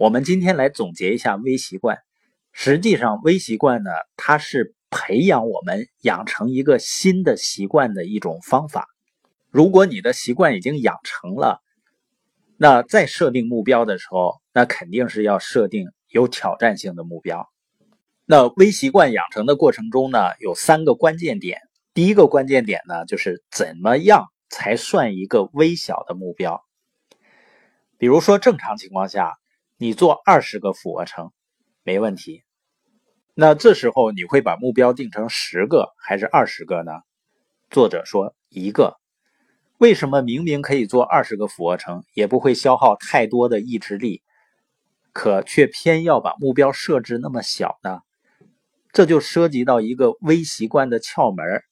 [0.00, 1.98] 我们今天来总结一下微习惯。
[2.52, 8.88] 实际上，微习惯呢，它是培养我们养成一个新的习惯的一种方法。
[9.50, 11.60] 如果你的习惯已经养成了，
[12.56, 17.50] 那在设定目标的时候，那肯定是要设定有挑战性的目标。
[18.24, 21.60] 那微习惯养成的过程中呢，有三个关键点。
[21.92, 26.64] 第一个关键点呢，就是怎么样才算一个微小的目标？
[27.98, 29.36] 比如说，正常情况下，
[29.82, 31.32] 你做二十个俯卧撑
[31.82, 32.44] 没问题。
[33.32, 36.92] 那这时候你会把目标定成十个还是二十个呢？
[37.70, 38.98] 作者说一个。
[39.78, 44.22] 为什么明明可以做二十个俯卧撑，也不会消耗太多的意志力，
[45.14, 48.00] 可却偏要把目标设置那么小呢？
[48.92, 51.62] 这就涉及到一个微习惯的窍门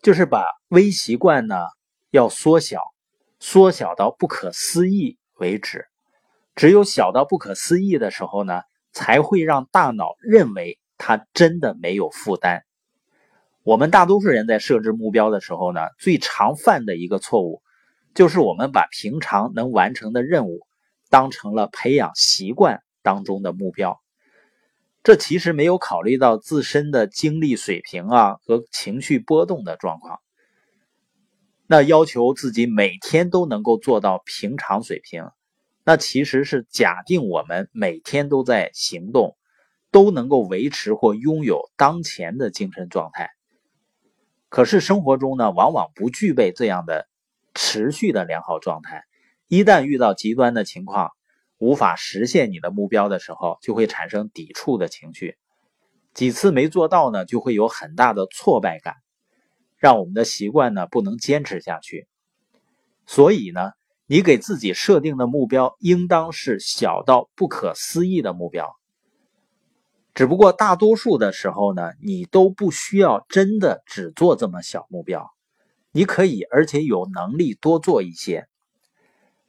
[0.00, 1.56] 就是把微习惯呢
[2.10, 2.80] 要缩小，
[3.40, 5.84] 缩小到不可思议为止。
[6.56, 12.64] 只有小到不可思议的时候呢，才会让大脑认为它真的没有负担。
[13.62, 17.62] 我们大多数人在设置目标的时候呢，最常犯的一个错误，
[18.14, 20.66] 就是我们把平常能完成的任务
[21.10, 24.00] 当成了培养习惯当中的目标。
[25.02, 30.20] 这其实没有考虑到自身的精力水平啊和情绪波动的状况。
[31.66, 35.28] 那要求自己每天都能够做到平常水平，
[35.88, 39.36] 那其实是假定我们每天都在行动，
[39.92, 43.30] 都能够维持或拥有当前的精神状态。
[44.48, 47.06] 可是生活中呢，往往不具备这样的
[47.54, 49.04] 持续的良好状态。
[49.46, 51.12] 一旦遇到极端的情况，
[51.56, 55.36] 无法实现你的目标的时候，就会产生抵触的情绪。
[56.14, 58.96] 几次没做到呢，就会有很大的挫败感，
[59.76, 62.08] 让我们的习惯呢不能坚持下去。
[63.06, 63.70] 所以呢，
[64.08, 68.76] 你给自己设定的目标，应当是小到不可思议的目标。
[70.14, 75.28] 只不过大多数的时候呢，你都不需要真的只做这么小目标，
[75.90, 78.46] 你可以而且有能力多做一些。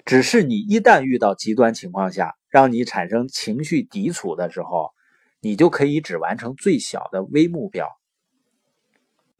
[0.03, 4.89] 只是你一旦遇到极端情况下，让你产生情绪抵触的时候，
[5.39, 7.87] 你就可以只完成最小的微目标。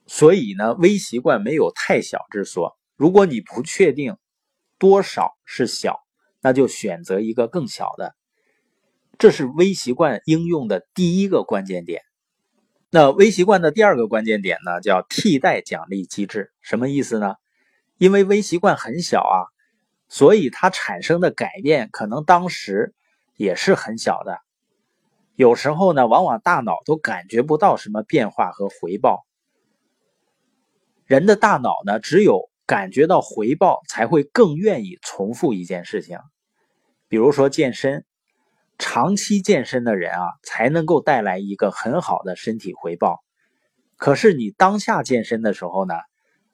[0.06, 2.77] 所以呢，微习惯没有太小之说。
[2.95, 4.16] 如果你不确定
[4.79, 5.99] 多少是小，
[6.41, 8.15] 那就选择一个更小的。
[9.17, 12.03] 这是微习惯应用的第一个关键点。
[12.89, 16.51] 那微习惯的第二个关键点呢，叫替代奖励机制。
[16.61, 17.35] 什么意思呢？
[17.97, 19.49] 因为微习惯很小啊，
[20.07, 22.94] 所以它产生的改变可能当时
[23.35, 24.38] 也是很小的。
[25.35, 29.25] 有时候呢，往往大脑都感觉不到什么变化和回报。
[31.05, 36.19] 人的大脑呢，只有感觉到回报，才会更愿意重复一件事情。
[37.07, 38.05] 比如说健身。
[38.79, 43.23] 长期健身的人啊，才能够带来一个很好的身体回报。
[43.95, 45.95] 可是你当下健身的时候呢，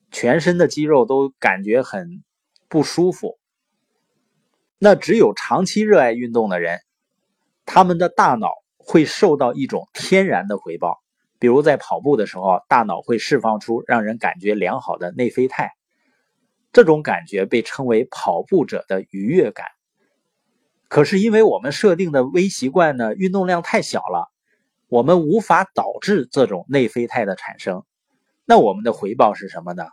[0.10, 2.24] 全身的肌肉都感觉很
[2.70, 3.38] 不舒服。
[4.78, 6.80] 那只有长期热爱运动的人，
[7.66, 8.48] 他们的大脑
[8.78, 11.04] 会受到一种天然的回报，
[11.40, 15.72] 比如在跑步的时候，大脑会释放出让人感觉良好的内啡肽，
[16.74, 19.68] 这种感觉被称为跑步者的愉悦感。
[20.90, 24.32] 可是因为我们设定的微习惯呢，运动量太小了，
[24.90, 27.84] 我们无法导致这种内啡肽的产生。
[28.46, 29.86] 那我们的回报是什么呢？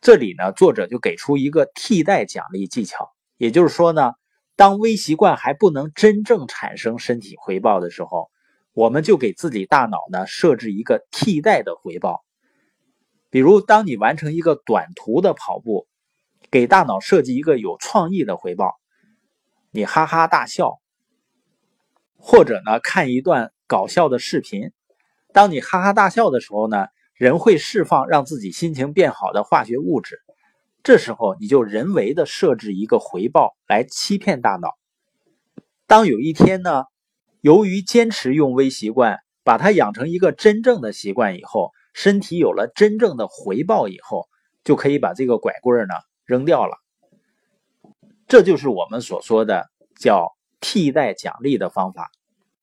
[0.00, 4.12] 这里呢，作者就给出一个替代奖励技巧，也就是说呢，
[4.56, 8.30] 当微习惯还不能真正产生身体回报的时候，
[8.74, 12.24] 我们就给自己大脑呢设置一个替代的回报。
[13.34, 15.88] 比如，当你完成一个短途的跑步，
[16.52, 18.76] 给大脑设计一个有创意的回报。
[19.72, 20.78] 你哈哈大笑，
[22.16, 24.70] 或者呢看一段搞笑的视频。
[25.32, 30.20] 当你哈哈大笑的时候呢，人会释放让自己心情变好的化学物质。
[30.84, 34.68] 这时候你就人为的设置一个回报来欺骗大脑。
[35.88, 36.84] 当有一天呢，
[37.40, 44.28] 由于坚持用微习惯，把它养成一个真正的习惯以后，身体有了真正的回报以后，
[44.64, 45.94] 就可以把这个拐棍呢
[46.26, 46.76] 扔掉了。
[48.28, 52.10] 这就是我们所说的叫替代奖励的方法。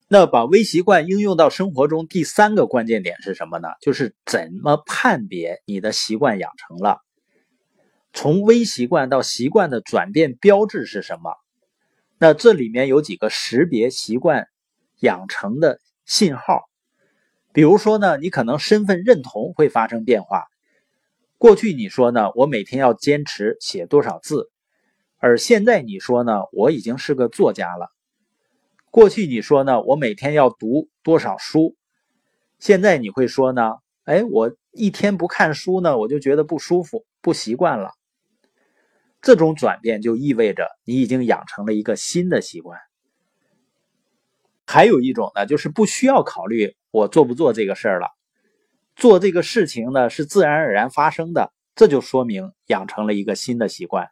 [0.08, 3.70] 那把微习惯应用到生活中，第三个关键点是什么呢？
[3.80, 7.00] 就是怎么判别你的习惯养成了。
[8.12, 11.36] 从微习惯到习惯的转变标志是什么？
[12.18, 14.48] 那这里面有几个识别习惯
[15.00, 16.71] 养成的信号。
[17.54, 20.46] 比如说呢，你可能身份认同会发生变化。
[21.38, 24.50] 过去你说呢，我每天要坚持写多少字。
[25.18, 26.42] 而现在你说呢？
[26.52, 27.92] 我已经是个作家了。
[28.90, 29.82] 过去你说呢？
[29.82, 31.76] 我每天要读多少书？
[32.58, 33.74] 现在你会说呢？
[34.04, 37.92] 哎，我一天不看书呢，我就觉得不舒服，不习惯了。
[39.22, 42.80] 这种转变就意味着你已经养成了一个新的习惯。
[44.66, 48.10] 还有一种呢，就是不需要考虑我做不做这个事儿了，
[48.96, 54.10] 做这个事情呢是自然而然发生的，这就说明养成了一个新的习惯。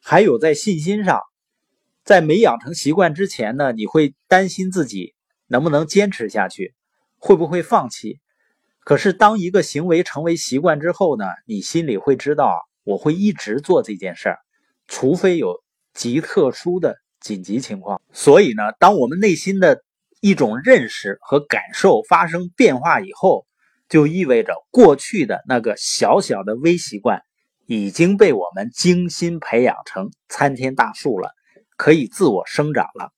[0.00, 1.20] 还有在信心上，
[2.04, 5.14] 在没养成习惯之前呢，你会担心自己
[5.46, 6.74] 能不能坚持下去，
[7.16, 8.20] 会不会放弃。
[8.80, 14.38] 可是当一个行为成为习惯之后呢，你心里会知道，我会一直做这件事儿，
[14.86, 15.60] 除非有
[15.92, 18.00] 极特殊的紧急情况。
[18.12, 19.82] 所以呢，当我们内心的
[20.20, 23.46] 一种认识和感受发生变化以后，
[23.88, 27.22] 就意味着过去的那个小小的微习惯。
[27.68, 31.32] 已经被我们精心培养成参天大树了，
[31.76, 33.10] 可以自我生长了。